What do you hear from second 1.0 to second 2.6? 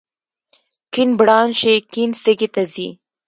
برانش یې کیڼ سږي